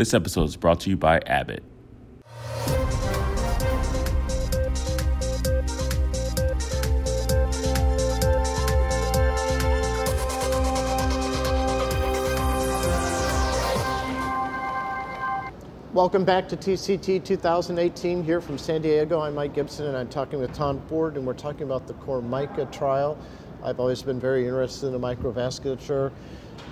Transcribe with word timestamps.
This 0.00 0.14
episode 0.14 0.44
is 0.44 0.56
brought 0.56 0.80
to 0.80 0.88
you 0.88 0.96
by 0.96 1.18
Abbott. 1.26 1.62
Welcome 15.92 16.24
back 16.24 16.48
to 16.48 16.56
TCT 16.56 17.22
2018 17.22 18.24
here 18.24 18.40
from 18.40 18.56
San 18.56 18.80
Diego. 18.80 19.20
I'm 19.20 19.34
Mike 19.34 19.52
Gibson 19.52 19.84
and 19.84 19.98
I'm 19.98 20.08
talking 20.08 20.40
with 20.40 20.54
Tom 20.54 20.80
Ford 20.88 21.18
and 21.18 21.26
we're 21.26 21.34
talking 21.34 21.64
about 21.64 21.86
the 21.86 21.92
CorMicA 21.92 22.72
trial. 22.72 23.18
I've 23.62 23.78
always 23.78 24.00
been 24.00 24.18
very 24.18 24.44
interested 24.44 24.86
in 24.86 24.92
the 24.94 24.98
microvasculature. 24.98 26.10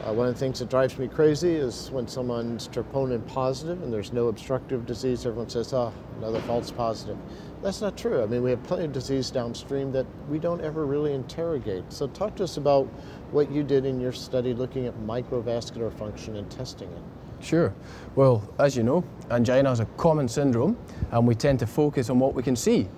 Uh, 0.06 0.12
one 0.12 0.28
of 0.28 0.34
the 0.34 0.38
things 0.38 0.60
that 0.60 0.70
drives 0.70 0.96
me 0.96 1.08
crazy 1.08 1.52
is 1.52 1.90
when 1.90 2.06
someone's 2.06 2.68
troponin 2.68 3.26
positive 3.26 3.82
and 3.82 3.92
there's 3.92 4.12
no 4.12 4.28
obstructive 4.28 4.86
disease, 4.86 5.26
everyone 5.26 5.48
says, 5.48 5.72
oh, 5.72 5.92
another 6.18 6.40
false 6.42 6.70
positive. 6.70 7.18
That's 7.62 7.80
not 7.80 7.96
true. 7.96 8.22
I 8.22 8.26
mean, 8.26 8.42
we 8.44 8.50
have 8.50 8.62
plenty 8.62 8.84
of 8.84 8.92
disease 8.92 9.30
downstream 9.30 9.90
that 9.92 10.06
we 10.28 10.38
don't 10.38 10.60
ever 10.60 10.86
really 10.86 11.14
interrogate. 11.14 11.92
So 11.92 12.06
talk 12.06 12.36
to 12.36 12.44
us 12.44 12.58
about 12.58 12.84
what 13.32 13.50
you 13.50 13.64
did 13.64 13.84
in 13.84 14.00
your 14.00 14.12
study 14.12 14.54
looking 14.54 14.86
at 14.86 14.96
microvascular 15.00 15.92
function 15.92 16.36
and 16.36 16.48
testing 16.48 16.88
it. 16.92 17.44
Sure. 17.44 17.74
Well, 18.14 18.48
as 18.60 18.76
you 18.76 18.84
know, 18.84 19.04
angina 19.32 19.72
is 19.72 19.80
a 19.80 19.86
common 19.96 20.28
syndrome 20.28 20.76
and 21.10 21.26
we 21.26 21.34
tend 21.34 21.58
to 21.58 21.66
focus 21.66 22.08
on 22.08 22.20
what 22.20 22.34
we 22.34 22.44
can 22.44 22.54
see. 22.54 22.88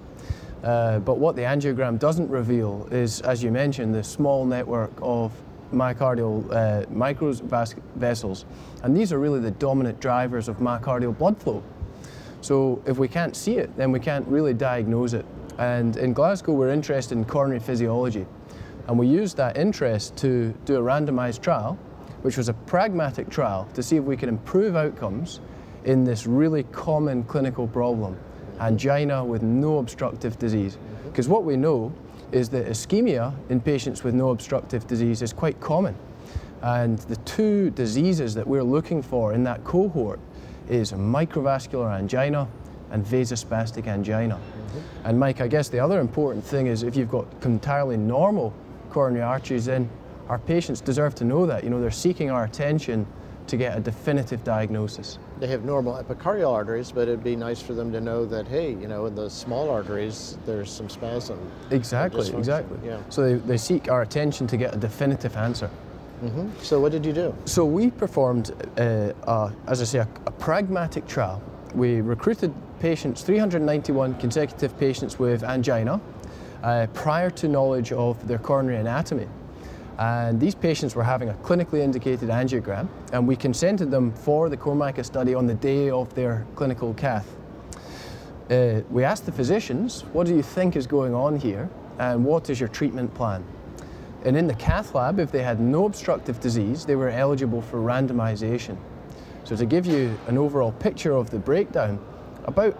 Uh, 0.63 0.99
but 0.99 1.17
what 1.17 1.37
the 1.37 1.43
angiogram 1.43 1.99
doesn't 1.99 2.29
reveal 2.29 2.87
is, 2.91 3.23
as 3.23 3.43
you 3.43 3.51
mentioned, 3.51 3.95
the 3.95 4.05
small 4.05 4.45
network 4.45 4.93
of 5.01 5.33
myocardial 5.73 6.45
uh, 6.51 6.87
microvessels. 6.87 8.45
And 8.83 8.97
these 8.97 9.13
are 9.13 9.19
really 9.19 9.41
the 9.41 9.51
dominant 9.53 10.01
drivers 10.01 10.49
of 10.49 10.59
myocardial 10.59 11.17
blood 11.17 11.39
flow. 11.39 11.63
So 12.41 12.83
if 12.87 12.99
we 12.99 13.09
can't 13.09 13.37
see 13.37 13.59
it, 13.59 13.77
then 13.77 13.93
we 13.93 14.01
can't 14.01 14.27
really 14.27 14.55
diagnose 14.55 15.13
it. 15.13 15.27
And 15.59 15.97
in 15.97 16.13
Glasgow, 16.13 16.53
we're 16.53 16.71
interested 16.71 17.19
in 17.19 17.25
coronary 17.25 17.61
physiology. 17.61 18.27
And 18.89 18.99
we 18.99 19.07
used 19.07 19.37
that 19.37 19.57
interest 19.57 20.17
to 20.19 20.55
do 20.65 20.77
a 20.77 20.81
randomized 20.81 21.43
trial 21.43 21.79
which 22.23 22.37
was 22.37 22.49
a 22.49 22.53
pragmatic 22.53 23.31
trial 23.31 23.69
to 23.75 23.83
see 23.83 23.97
if 23.97 24.05
we 24.05 24.17
can 24.17 24.29
improve 24.29 24.77
outcomes 24.77 25.41
in 25.85 26.05
this 26.05 26.27
really 26.27 26.65
common 26.65 27.25
clinical 27.25 27.67
problem, 27.67 28.19
angina 28.61 29.25
with 29.25 29.43
no 29.43 29.79
obstructive 29.79 30.39
disease. 30.39 30.77
Because 31.05 31.29
what 31.29 31.45
we 31.45 31.57
know 31.57 31.93
is 32.33 32.49
that 32.51 32.67
ischemia 32.67 33.35
in 33.49 33.61
patients 33.61 34.05
with 34.05 34.15
no 34.15 34.31
obstructive 34.31 34.87
disease 34.87 35.23
is 35.23 35.33
quite 35.33 35.61
common. 35.61 35.95
And 36.63 36.99
the 36.99 37.17
two 37.17 37.71
diseases 37.71 38.35
that 38.35 38.47
we're 38.47 38.63
looking 38.63 39.03
for 39.03 39.33
in 39.33 39.45
that 39.45 39.65
cohort 39.65 40.21
is 40.69 40.93
microvascular 40.93 41.97
angina 41.99 42.47
and 42.91 43.05
vasospastic 43.05 43.87
angina. 43.87 44.37
Mm 44.37 44.41
-hmm. 44.41 45.09
And 45.09 45.19
Mike, 45.19 45.45
I 45.45 45.49
guess 45.49 45.69
the 45.69 45.85
other 45.85 46.01
important 46.01 46.45
thing 46.45 46.67
is 46.67 46.83
if 46.83 46.97
you've 46.97 47.11
got 47.11 47.27
entirely 47.45 47.97
normal 47.97 48.53
coronary 48.91 49.25
arteries 49.25 49.69
in, 49.69 49.89
our 50.29 50.39
patients 50.39 50.81
deserve 50.81 51.15
to 51.15 51.25
know 51.25 51.47
that. 51.47 51.63
You 51.65 51.71
know, 51.71 51.81
they're 51.81 52.01
seeking 52.09 52.31
our 52.31 52.45
attention 52.45 53.07
to 53.47 53.57
get 53.57 53.77
a 53.77 53.81
definitive 53.81 54.43
diagnosis. 54.45 55.19
They 55.41 55.47
have 55.47 55.65
normal 55.65 55.95
epicardial 55.95 56.53
arteries, 56.53 56.93
but 56.93 57.09
it'd 57.09 57.25
be 57.25 57.35
nice 57.35 57.63
for 57.63 57.73
them 57.73 57.91
to 57.93 58.01
know 58.01 58.27
that, 58.27 58.47
hey, 58.47 58.73
you 58.73 58.87
know, 58.87 59.07
in 59.07 59.15
the 59.15 59.31
small 59.31 59.71
arteries, 59.71 60.37
there's 60.45 60.71
some 60.71 60.91
spasm. 60.91 61.39
Exactly, 61.71 62.29
exactly. 62.29 62.79
Yeah. 62.85 63.01
So 63.09 63.23
they, 63.23 63.35
they 63.35 63.57
seek 63.57 63.91
our 63.91 64.03
attention 64.03 64.47
to 64.49 64.59
get 64.59 64.75
a 64.75 64.77
definitive 64.77 65.39
answer. 65.39 65.71
Mm 66.23 66.31
-hmm. 66.31 66.49
So 66.63 66.81
what 66.81 66.93
did 66.93 67.07
you 67.07 67.15
do? 67.15 67.35
So 67.45 67.65
we 67.65 67.91
performed, 67.91 68.53
uh, 68.79 68.85
uh, 69.27 69.51
as 69.67 69.81
I 69.81 69.85
say, 69.85 70.01
a, 70.01 70.07
a 70.27 70.31
pragmatic 70.31 71.07
trial. 71.07 71.41
We 71.75 72.03
recruited 72.03 72.51
patients, 72.81 73.23
391 73.23 74.15
consecutive 74.21 74.75
patients 74.79 75.19
with 75.19 75.43
angina, 75.45 76.01
uh, 76.63 76.87
prior 76.93 77.31
to 77.31 77.47
knowledge 77.47 77.97
of 77.97 78.17
their 78.27 78.41
coronary 78.41 78.79
anatomy. 78.81 79.27
And 80.01 80.41
these 80.41 80.55
patients 80.55 80.95
were 80.95 81.05
having 81.05 81.29
a 81.29 81.35
clinically 81.35 81.81
indicated 81.81 82.31
angiogram, 82.31 82.89
and 83.13 83.29
we 83.29 83.37
consented 83.37 83.91
them 83.91 84.13
for 84.13 84.49
the 84.49 84.57
CorMicA 84.57 85.05
study 85.05 85.35
on 85.35 85.47
the 85.47 85.55
day 85.55 85.91
of 85.91 86.15
their 86.15 86.47
clinical 86.57 86.95
cath. 86.95 87.29
Uh, 88.51 88.81
we 88.89 89.05
asked 89.05 89.27
the 89.27 89.33
physicians, 89.33 90.01
what 90.15 90.27
do 90.27 90.35
you 90.35 90.43
think 90.43 90.75
is 90.75 90.87
going 90.87 91.15
on 91.15 91.39
here, 91.39 91.69
and 91.99 92.25
what 92.25 92.49
is 92.49 92.59
your 92.59 92.71
treatment 92.71 93.13
plan? 93.15 93.45
And 94.25 94.39
in 94.39 94.47
the 94.47 94.55
cath 94.55 94.95
lab, 94.95 95.19
if 95.19 95.31
they 95.31 95.43
had 95.43 95.61
no 95.61 95.85
obstructive 95.85 96.41
disease, 96.41 96.87
they 96.87 96.97
were 96.97 97.11
eligible 97.11 97.61
for 97.61 97.77
randomization. 97.77 98.79
So 99.45 99.55
to 99.55 99.67
give 99.67 99.85
you 99.85 100.19
an 100.29 100.39
overall 100.39 100.73
picture 100.73 101.13
of 101.13 101.29
the 101.29 101.39
breakdown, 101.39 101.99
about 102.45 102.75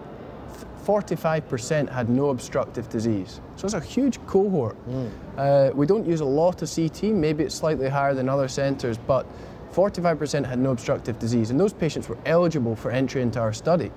45% 0.85 1.89
had 1.89 2.09
no 2.09 2.29
obstructive 2.29 2.89
disease. 2.89 3.39
So 3.55 3.65
it's 3.65 3.73
a 3.73 3.79
huge 3.79 4.23
cohort. 4.25 4.75
Mm. 4.87 5.11
Uh, 5.37 5.71
we 5.75 5.85
don't 5.85 6.05
use 6.05 6.21
a 6.21 6.25
lot 6.25 6.61
of 6.61 6.73
CT, 6.73 7.03
maybe 7.03 7.43
it's 7.43 7.55
slightly 7.55 7.89
higher 7.89 8.13
than 8.13 8.27
other 8.27 8.47
centres, 8.47 8.97
but 8.97 9.25
45% 9.73 10.45
had 10.45 10.59
no 10.59 10.71
obstructive 10.71 11.17
disease, 11.19 11.49
and 11.49 11.59
those 11.59 11.73
patients 11.73 12.09
were 12.09 12.17
eligible 12.25 12.75
for 12.75 12.91
entry 12.91 13.21
into 13.21 13.39
our 13.39 13.53
study. 13.53 13.91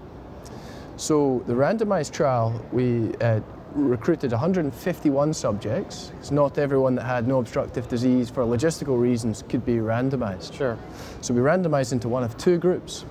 So 0.96 1.42
the 1.46 1.54
randomized 1.54 2.12
trial, 2.12 2.64
we 2.70 3.14
uh, 3.16 3.40
recruited 3.74 4.30
151 4.30 5.34
subjects. 5.34 6.12
It's 6.20 6.30
not 6.30 6.58
everyone 6.58 6.94
that 6.94 7.04
had 7.04 7.26
no 7.26 7.40
obstructive 7.40 7.88
disease 7.88 8.30
for 8.30 8.44
logistical 8.44 9.00
reasons 9.00 9.42
could 9.48 9.64
be 9.64 9.76
randomized. 9.76 10.54
Sure. 10.54 10.78
So 11.20 11.34
we 11.34 11.40
randomized 11.40 11.92
into 11.92 12.08
one 12.08 12.22
of 12.22 12.36
two 12.36 12.58
groups. 12.58 13.04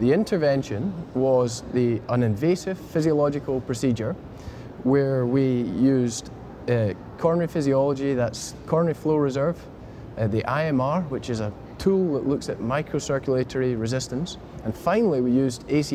The 0.00 0.12
intervention 0.12 0.92
was 1.14 1.64
the, 1.72 2.00
an 2.08 2.22
invasive 2.22 2.78
physiological 2.78 3.60
procedure 3.62 4.14
where 4.84 5.26
we 5.26 5.62
used 5.62 6.30
uh, 6.68 6.94
coronary 7.18 7.48
physiology, 7.48 8.14
that's 8.14 8.54
coronary 8.66 8.94
flow 8.94 9.16
reserve, 9.16 9.60
uh, 10.16 10.28
the 10.28 10.42
IMR, 10.42 11.08
which 11.10 11.30
is 11.30 11.40
a 11.40 11.52
tool 11.78 12.14
that 12.14 12.28
looks 12.28 12.48
at 12.48 12.58
microcirculatory 12.58 13.78
resistance, 13.78 14.38
and 14.64 14.76
finally 14.76 15.20
we 15.20 15.32
used 15.32 15.68
ACH. 15.68 15.92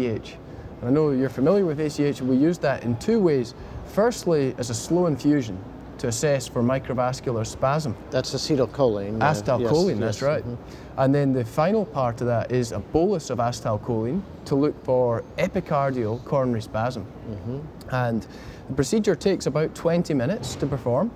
And 0.82 0.90
I 0.90 0.90
know 0.90 1.12
you're 1.12 1.30
familiar 1.30 1.66
with 1.66 1.80
ACH, 1.80 2.22
we 2.22 2.36
used 2.36 2.62
that 2.62 2.84
in 2.84 2.98
two 2.98 3.22
ways. 3.22 3.54
Firstly, 3.86 4.54
as 4.58 4.70
a 4.70 4.74
slow 4.74 5.06
infusion, 5.06 5.58
to 5.98 6.08
assess 6.08 6.48
for 6.48 6.62
microvascular 6.64 7.46
spasm. 7.46 7.96
That's 8.12 8.34
acetylcholine. 8.34 9.20
Acetylcholine, 9.20 9.90
yes, 9.90 10.00
that's 10.00 10.22
yes. 10.22 10.22
right. 10.22 10.46
Mm 10.46 10.52
-hmm. 10.52 11.04
And 11.04 11.14
then 11.14 11.34
the 11.34 11.46
final 11.46 11.86
part 11.86 12.22
of 12.22 12.28
that 12.28 12.52
is 12.52 12.72
a 12.72 12.82
bolus 12.92 13.30
of 13.30 13.40
acetylcholine 13.40 14.22
to 14.46 14.56
look 14.56 14.76
for 14.84 15.24
epicardial 15.38 16.20
coronary 16.24 16.62
spasm. 16.62 17.04
Mm 17.04 17.38
-hmm. 17.46 17.60
And 17.90 18.28
the 18.68 18.74
procedure 18.74 19.16
takes 19.16 19.48
about 19.48 19.76
20 19.76 20.14
minutes 20.14 20.56
to 20.56 20.68
perform. 20.68 21.12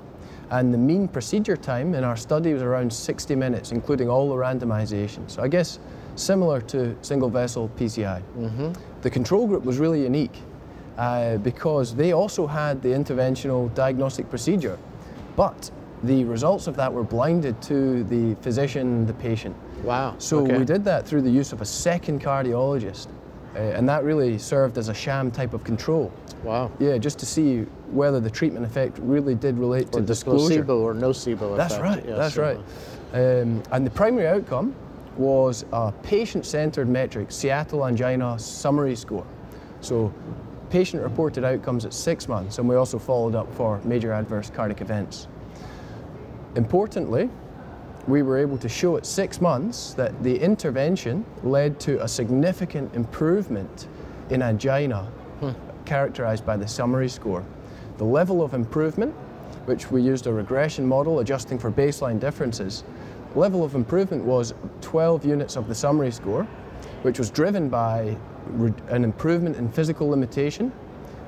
And 0.49 0.73
the 0.73 0.79
mean 0.79 1.07
procedure 1.07 1.57
time 1.57 1.97
in 1.97 2.03
our 2.03 2.17
study 2.17 2.53
was 2.53 2.61
around 2.61 2.93
60 2.93 3.35
minutes, 3.35 3.71
including 3.71 4.09
all 4.09 4.29
the 4.29 4.35
randomization. 4.35 5.23
So 5.27 5.43
I 5.45 5.49
guess 5.49 5.79
similar 6.15 6.61
to 6.61 6.77
single 7.01 7.29
vessel 7.29 7.69
PCI. 7.77 8.21
Mm 8.37 8.49
-hmm. 8.49 8.73
The 9.01 9.09
control 9.09 9.47
group 9.47 9.65
was 9.65 9.77
really 9.77 10.05
unique 10.05 10.39
uh, 10.97 11.37
because 11.37 11.95
they 11.95 12.11
also 12.11 12.47
had 12.47 12.81
the 12.81 12.89
interventional 12.89 13.73
diagnostic 13.75 14.29
procedure, 14.29 14.77
but 15.35 15.69
the 16.03 16.23
results 16.25 16.67
of 16.67 16.75
that 16.75 16.91
were 16.91 17.03
blinded 17.03 17.61
to 17.63 18.03
the 18.05 18.35
physician, 18.41 19.05
the 19.05 19.13
patient. 19.13 19.55
Wow. 19.83 20.15
So 20.17 20.39
okay. 20.39 20.57
we 20.57 20.65
did 20.65 20.83
that 20.85 21.07
through 21.07 21.21
the 21.21 21.29
use 21.29 21.53
of 21.53 21.61
a 21.61 21.65
second 21.65 22.21
cardiologist, 22.21 23.07
uh, 23.55 23.59
and 23.59 23.87
that 23.89 24.03
really 24.03 24.37
served 24.37 24.77
as 24.77 24.89
a 24.89 24.93
sham 24.93 25.31
type 25.31 25.53
of 25.53 25.63
control. 25.63 26.11
Wow. 26.43 26.71
Yeah, 26.79 26.97
just 26.97 27.17
to 27.19 27.25
see 27.25 27.61
whether 27.91 28.19
the 28.19 28.29
treatment 28.29 28.65
effect 28.65 28.99
really 28.99 29.33
did 29.33 29.57
relate 29.57 29.87
or 29.87 29.99
to 29.99 30.01
disclosure. 30.01 30.47
placebo 30.47 30.79
or 30.81 30.93
nocebo 30.93 31.57
That's 31.57 31.77
right, 31.77 32.03
yes, 32.05 32.17
that's 32.17 32.37
right. 32.37 32.57
Um, 33.13 33.63
and 33.71 33.85
the 33.85 33.89
primary 33.91 34.27
outcome 34.27 34.75
was 35.15 35.65
a 35.71 35.91
patient-centered 36.03 36.87
metric, 36.87 37.31
Seattle 37.31 37.85
Angina 37.85 38.37
Summary 38.37 38.95
Score. 38.95 39.25
So 39.81 40.13
patient 40.69 41.03
reported 41.03 41.43
outcomes 41.43 41.85
at 41.85 41.93
six 41.93 42.27
months, 42.27 42.57
and 42.57 42.67
we 42.67 42.75
also 42.75 42.99
followed 42.99 43.35
up 43.35 43.53
for 43.53 43.79
major 43.83 44.13
adverse 44.13 44.49
cardiac 44.49 44.81
events. 44.81 45.27
Importantly, 46.55 47.29
we 48.07 48.21
were 48.21 48.37
able 48.37 48.57
to 48.57 48.69
show 48.69 48.97
at 48.97 49.05
six 49.05 49.41
months 49.41 49.93
that 49.93 50.23
the 50.23 50.39
intervention 50.39 51.25
led 51.43 51.79
to 51.81 52.01
a 52.03 52.07
significant 52.07 52.93
improvement 52.95 53.87
in 54.29 54.41
angina, 54.41 55.03
hmm. 55.39 55.51
characterized 55.85 56.45
by 56.45 56.55
the 56.55 56.67
summary 56.67 57.09
score. 57.09 57.43
The 57.97 58.05
level 58.05 58.41
of 58.41 58.53
improvement, 58.53 59.13
which 59.65 59.91
we 59.91 60.01
used 60.01 60.27
a 60.27 60.33
regression 60.33 60.87
model 60.87 61.19
adjusting 61.19 61.59
for 61.59 61.71
baseline 61.71 62.19
differences, 62.19 62.83
level 63.35 63.63
of 63.63 63.75
improvement 63.75 64.23
was 64.23 64.53
12 64.81 65.25
units 65.25 65.57
of 65.57 65.67
the 65.67 65.75
summary 65.75 66.11
score, 66.11 66.47
which 67.01 67.19
was 67.19 67.29
driven 67.29 67.69
by 67.69 68.15
an 68.89 69.03
improvement 69.03 69.55
in 69.57 69.71
physical 69.71 70.09
limitation 70.09 70.71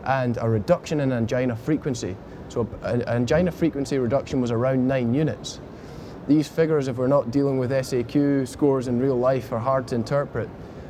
and 0.06 0.38
a 0.42 0.50
reduction 0.50 1.00
in 1.02 1.12
angina 1.12 1.56
frequency. 1.56 2.16
So 2.48 2.68
an 2.84 3.04
angina 3.08 3.52
frequency 3.52 3.98
reduction 4.00 4.42
was 4.42 4.52
around 4.52 4.88
nine 4.88 5.14
units. 5.14 5.60
These 6.28 6.48
figures, 6.48 6.88
if 6.88 6.98
we're 6.98 7.08
not 7.08 7.32
dealing 7.32 7.58
with 7.58 7.72
SAQ 7.72 8.48
scores 8.48 8.88
in 8.88 9.00
real 9.00 9.18
life, 9.18 9.52
are 9.52 9.60
hard 9.60 9.88
to 9.90 9.96
interpret. 9.96 10.50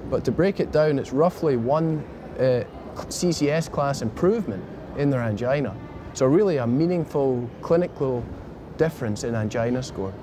But 0.09 0.25
to 0.25 0.31
break 0.31 0.59
it 0.59 0.71
down, 0.71 0.99
it's 0.99 1.13
roughly 1.13 1.55
one 1.55 2.03
uh, 2.37 2.63
CCS 2.95 3.71
class 3.71 4.01
improvement 4.01 4.63
in 4.97 5.09
their 5.09 5.21
angina. 5.21 5.75
So 6.13 6.25
really 6.25 6.57
a 6.57 6.67
meaningful 6.67 7.49
clinical 7.61 8.23
difference 8.77 9.23
in 9.23 9.35
angina 9.35 9.83
score. 9.83 10.13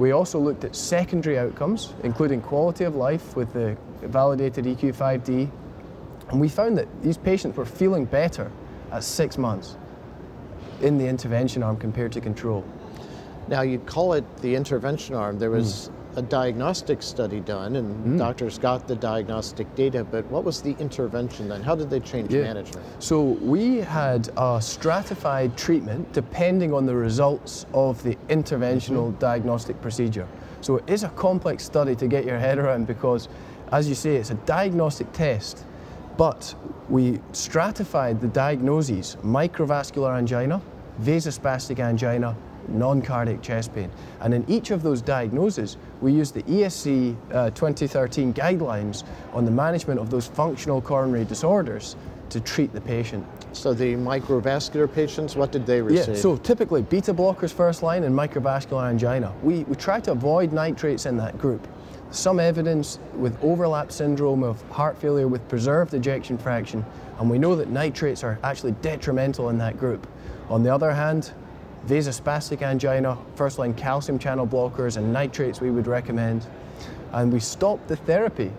We 0.00 0.12
also 0.12 0.38
looked 0.38 0.64
at 0.64 0.74
secondary 0.74 1.38
outcomes, 1.38 1.92
including 2.04 2.40
quality 2.40 2.84
of 2.84 2.96
life 2.96 3.36
with 3.36 3.52
the 3.52 3.76
validated 4.00 4.64
EQ5D, 4.64 5.50
and 6.30 6.40
we 6.40 6.48
found 6.48 6.78
that 6.78 6.88
these 7.02 7.18
patients 7.18 7.54
were 7.54 7.66
feeling 7.66 8.06
better 8.06 8.50
at 8.90 9.04
six 9.04 9.36
months 9.36 9.76
in 10.80 10.96
the 10.96 11.06
intervention 11.06 11.62
arm 11.62 11.76
compared 11.76 12.12
to 12.12 12.20
control. 12.22 12.64
Now, 13.46 13.60
you'd 13.60 13.84
call 13.84 14.14
it 14.14 14.24
the 14.38 14.54
intervention 14.54 15.14
arm. 15.14 15.38
There 15.38 15.50
was 15.50 15.90
mm. 15.90 15.99
A 16.16 16.22
diagnostic 16.22 17.02
study 17.02 17.40
done, 17.40 17.76
and 17.76 18.06
mm. 18.06 18.18
doctors 18.18 18.58
got 18.58 18.88
the 18.88 18.96
diagnostic 18.96 19.72
data, 19.74 20.04
but 20.04 20.24
what 20.26 20.44
was 20.44 20.60
the 20.60 20.76
intervention 20.78 21.48
then? 21.48 21.62
How 21.62 21.74
did 21.74 21.90
they 21.90 22.00
change 22.00 22.32
yeah. 22.32 22.42
management? 22.42 22.84
So, 23.02 23.22
we 23.22 23.78
had 23.78 24.28
a 24.36 24.60
stratified 24.60 25.56
treatment 25.56 26.12
depending 26.12 26.72
on 26.72 26.86
the 26.86 26.94
results 26.94 27.66
of 27.72 28.02
the 28.02 28.16
interventional 28.28 29.06
mm 29.06 29.14
-hmm. 29.14 29.30
diagnostic 29.30 29.80
procedure. 29.80 30.26
So, 30.60 30.76
it 30.76 30.90
is 30.90 31.04
a 31.04 31.10
complex 31.16 31.64
study 31.64 31.94
to 31.94 32.06
get 32.06 32.24
your 32.24 32.38
head 32.38 32.58
around 32.58 32.86
because, 32.86 33.28
as 33.70 33.86
you 33.86 33.94
say, 33.94 34.16
it's 34.16 34.30
a 34.30 34.38
diagnostic 34.46 35.12
test 35.12 35.64
but 36.20 36.54
we 36.90 37.18
stratified 37.32 38.20
the 38.20 38.28
diagnoses 38.28 39.16
microvascular 39.22 40.18
angina, 40.18 40.60
vasospastic 41.00 41.78
angina, 41.78 42.36
non 42.70 43.02
cardiac 43.02 43.42
chest 43.42 43.74
pain. 43.74 43.90
And 44.20 44.34
in 44.34 44.44
each 44.48 44.70
of 44.70 44.82
those 44.82 45.02
diagnoses, 45.02 45.76
we 46.00 46.12
use 46.12 46.30
the 46.30 46.42
ESC 46.44 47.16
uh, 47.32 47.50
2013 47.50 48.34
guidelines 48.34 49.04
on 49.32 49.44
the 49.44 49.50
management 49.50 50.00
of 50.00 50.10
those 50.10 50.26
functional 50.26 50.80
coronary 50.80 51.24
disorders 51.24 51.96
to 52.30 52.40
treat 52.40 52.72
the 52.72 52.80
patient. 52.80 53.26
So 53.52 53.74
the 53.74 53.94
microvascular 53.94 54.92
patients, 54.92 55.34
what 55.34 55.50
did 55.50 55.66
they 55.66 55.82
receive? 55.82 56.14
Yeah, 56.14 56.20
so 56.20 56.36
typically 56.36 56.82
beta 56.82 57.12
blockers 57.12 57.52
first 57.52 57.82
line 57.82 58.04
and 58.04 58.14
microvascular 58.14 58.88
angina. 58.88 59.32
We, 59.42 59.64
we 59.64 59.74
try 59.74 60.00
to 60.00 60.12
avoid 60.12 60.52
nitrates 60.52 61.06
in 61.06 61.16
that 61.16 61.36
group 61.38 61.66
some 62.10 62.40
evidence 62.40 62.98
with 63.14 63.36
overlap 63.42 63.92
syndrome 63.92 64.42
of 64.42 64.60
heart 64.70 64.98
failure 64.98 65.28
with 65.28 65.46
preserved 65.48 65.94
ejection 65.94 66.36
fraction, 66.36 66.84
and 67.18 67.30
we 67.30 67.38
know 67.38 67.54
that 67.54 67.68
nitrates 67.68 68.24
are 68.24 68.38
actually 68.42 68.72
detrimental 68.82 69.48
in 69.50 69.58
that 69.58 69.78
group. 69.78 70.06
On 70.48 70.62
the 70.62 70.74
other 70.74 70.92
hand, 70.92 71.32
vasospastic 71.86 72.62
angina, 72.62 73.16
first 73.34 73.58
line 73.58 73.74
calcium 73.74 74.18
channel 74.18 74.46
blockers, 74.46 74.96
and 74.96 75.12
nitrates 75.12 75.60
we 75.60 75.70
would 75.70 75.86
recommend. 75.86 76.46
And 77.12 77.32
we 77.32 77.40
stop 77.40 77.84
the 77.86 77.96
therapy. 77.96 78.52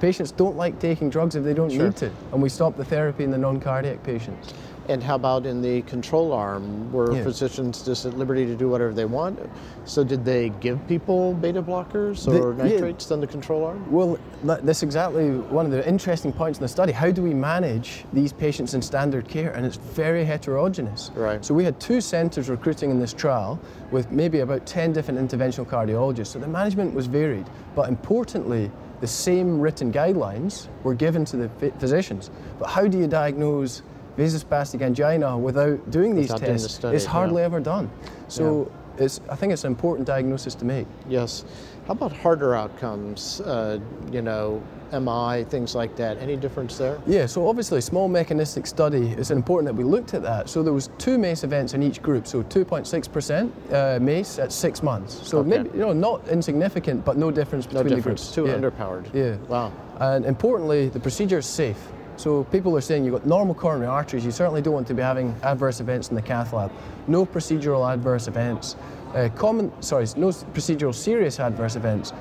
Patients 0.00 0.30
don't 0.30 0.56
like 0.56 0.78
taking 0.78 1.08
drugs 1.08 1.34
if 1.34 1.44
they 1.44 1.54
don't 1.54 1.70
sure. 1.70 1.84
need 1.84 1.96
to, 1.96 2.12
and 2.32 2.42
we 2.42 2.48
stop 2.48 2.76
the 2.76 2.84
therapy 2.84 3.24
in 3.24 3.30
the 3.30 3.38
non 3.38 3.60
cardiac 3.60 4.02
patients. 4.02 4.52
And 4.88 5.02
how 5.02 5.16
about 5.16 5.46
in 5.46 5.60
the 5.62 5.82
control 5.82 6.32
arm? 6.32 6.92
Were 6.92 7.14
yeah. 7.14 7.22
physicians 7.22 7.82
just 7.82 8.06
at 8.06 8.16
liberty 8.16 8.46
to 8.46 8.54
do 8.54 8.68
whatever 8.68 8.92
they 8.92 9.04
want? 9.04 9.38
So 9.84 10.04
did 10.04 10.24
they 10.24 10.50
give 10.60 10.86
people 10.86 11.34
beta 11.34 11.62
blockers 11.62 12.26
or 12.28 12.54
the, 12.54 12.64
nitrates 12.64 13.08
yeah. 13.08 13.14
on 13.14 13.20
the 13.20 13.26
control 13.26 13.64
arm? 13.64 13.90
Well, 13.90 14.18
that's 14.42 14.82
exactly 14.82 15.30
one 15.30 15.66
of 15.66 15.72
the 15.72 15.86
interesting 15.88 16.32
points 16.32 16.58
in 16.58 16.62
the 16.62 16.68
study. 16.68 16.92
How 16.92 17.10
do 17.10 17.22
we 17.22 17.34
manage 17.34 18.04
these 18.12 18.32
patients 18.32 18.74
in 18.74 18.82
standard 18.82 19.28
care? 19.28 19.52
And 19.52 19.66
it's 19.66 19.76
very 19.76 20.24
heterogeneous. 20.24 21.10
Right. 21.14 21.44
So 21.44 21.54
we 21.54 21.64
had 21.64 21.80
two 21.80 22.00
centres 22.00 22.48
recruiting 22.48 22.90
in 22.90 23.00
this 23.00 23.12
trial 23.12 23.60
with 23.90 24.10
maybe 24.10 24.40
about 24.40 24.66
10 24.66 24.92
different 24.92 25.18
interventional 25.18 25.66
cardiologists. 25.66 26.28
So 26.28 26.38
the 26.38 26.48
management 26.48 26.94
was 26.94 27.06
varied. 27.06 27.46
But 27.74 27.88
importantly, 27.88 28.70
the 29.00 29.06
same 29.06 29.60
written 29.60 29.92
guidelines 29.92 30.68
were 30.82 30.94
given 30.94 31.24
to 31.26 31.36
the 31.36 31.48
physicians. 31.78 32.30
But 32.58 32.68
how 32.68 32.86
do 32.86 32.98
you 32.98 33.06
diagnose 33.06 33.82
vasospastic 34.16 34.82
angina 34.82 35.36
without 35.36 35.90
doing 35.90 36.14
these 36.14 36.32
without 36.32 36.46
tests 36.46 36.66
doing 36.66 36.78
study, 36.78 36.96
is 36.96 37.06
hardly 37.06 37.42
yeah. 37.42 37.46
ever 37.46 37.60
done. 37.60 37.90
So 38.28 38.70
yeah. 38.98 39.04
it's, 39.04 39.20
I 39.30 39.36
think 39.36 39.52
it's 39.52 39.64
an 39.64 39.72
important 39.72 40.06
diagnosis 40.06 40.54
to 40.56 40.64
make. 40.64 40.86
Yes. 41.08 41.44
How 41.86 41.92
about 41.92 42.12
harder 42.12 42.54
outcomes? 42.54 43.40
Uh, 43.40 43.78
you 44.10 44.22
know, 44.22 44.62
MI, 44.92 45.44
things 45.44 45.74
like 45.74 45.96
that. 45.96 46.18
Any 46.18 46.36
difference 46.36 46.78
there? 46.78 47.00
Yeah, 47.06 47.26
so 47.26 47.46
obviously 47.48 47.80
small 47.80 48.08
mechanistic 48.08 48.66
study 48.66 49.10
it's 49.10 49.30
important 49.30 49.66
that 49.66 49.74
we 49.74 49.84
looked 49.84 50.14
at 50.14 50.22
that. 50.22 50.48
So 50.48 50.62
there 50.62 50.72
was 50.72 50.90
two 50.98 51.18
MACE 51.18 51.44
events 51.44 51.74
in 51.74 51.82
each 51.82 52.02
group, 52.02 52.26
so 52.26 52.42
2.6% 52.42 53.72
uh, 53.72 54.00
MACE 54.00 54.38
at 54.38 54.52
six 54.52 54.82
months. 54.82 55.26
So 55.28 55.38
okay. 55.38 55.48
maybe, 55.48 55.70
you 55.70 55.80
know, 55.80 55.92
not 55.92 56.26
insignificant, 56.28 57.04
but 57.04 57.16
no 57.16 57.30
difference 57.30 57.66
between 57.66 57.88
no 57.88 57.96
difference. 57.96 58.34
the 58.34 58.42
groups. 58.42 58.60
Too 58.60 58.66
yeah. 58.66 58.70
underpowered. 58.70 59.14
Yeah. 59.14 59.36
Wow. 59.48 59.72
And 60.00 60.24
importantly, 60.24 60.88
the 60.88 61.00
procedure 61.00 61.38
is 61.38 61.46
safe. 61.46 61.78
So 62.16 62.44
people 62.44 62.76
are 62.76 62.80
saying 62.80 63.04
you've 63.04 63.14
got 63.14 63.26
normal 63.26 63.54
coronary 63.54 63.88
arteries, 63.88 64.24
you 64.24 64.30
certainly 64.30 64.62
don't 64.62 64.74
want 64.74 64.86
to 64.88 64.94
be 64.94 65.02
having 65.02 65.34
adverse 65.42 65.80
events 65.80 66.08
in 66.08 66.14
the 66.14 66.22
cath 66.22 66.52
lab. 66.52 66.72
No 67.06 67.26
procedural 67.26 67.90
adverse 67.92 68.26
events. 68.26 68.76
Uh, 69.14 69.28
common, 69.36 69.70
sorry, 69.82 70.06
no 70.16 70.28
procedural 70.28 70.94
serious 70.94 71.38
adverse 71.40 71.76
events. 71.76 72.12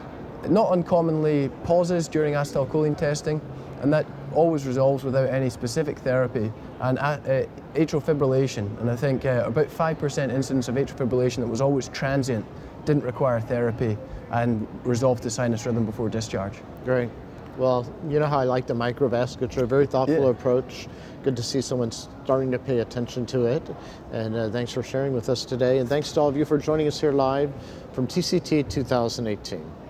Not 0.47 0.71
uncommonly 0.71 1.49
pauses 1.63 2.07
during 2.07 2.33
acetylcholine 2.33 2.97
testing, 2.97 3.41
and 3.81 3.91
that 3.93 4.05
always 4.33 4.67
resolves 4.67 5.03
without 5.03 5.29
any 5.29 5.49
specific 5.49 5.97
therapy. 5.99 6.51
And 6.81 6.99
uh, 6.99 7.01
uh, 7.01 7.45
atrial 7.73 8.03
fibrillation, 8.03 8.79
and 8.81 8.91
I 8.91 8.95
think 8.95 9.25
uh, 9.25 9.43
about 9.45 9.67
5% 9.67 10.31
incidence 10.31 10.67
of 10.67 10.75
atrial 10.75 10.97
fibrillation 10.97 11.37
that 11.37 11.47
was 11.47 11.61
always 11.61 11.87
transient, 11.89 12.45
didn't 12.85 13.03
require 13.03 13.39
therapy, 13.39 13.97
and 14.31 14.67
resolved 14.83 15.23
to 15.23 15.29
sinus 15.29 15.65
rhythm 15.65 15.85
before 15.85 16.09
discharge. 16.09 16.59
Great. 16.83 17.09
Well, 17.57 17.85
you 18.09 18.19
know 18.19 18.25
how 18.25 18.39
I 18.39 18.43
like 18.43 18.67
the 18.67 18.73
microvasculature, 18.73 19.65
very 19.65 19.87
thoughtful 19.87 20.23
yeah. 20.23 20.29
approach. 20.29 20.87
Good 21.23 21.37
to 21.37 21.43
see 21.43 21.61
someone 21.61 21.91
starting 21.91 22.51
to 22.51 22.59
pay 22.59 22.79
attention 22.79 23.25
to 23.27 23.45
it. 23.45 23.63
And 24.11 24.35
uh, 24.35 24.49
thanks 24.49 24.73
for 24.73 24.83
sharing 24.83 25.13
with 25.13 25.29
us 25.29 25.45
today. 25.45 25.79
And 25.79 25.87
thanks 25.87 26.11
to 26.13 26.19
all 26.19 26.27
of 26.27 26.35
you 26.35 26.43
for 26.43 26.57
joining 26.57 26.87
us 26.87 26.99
here 26.99 27.13
live 27.13 27.53
from 27.93 28.07
TCT 28.07 28.69
2018. 28.69 29.84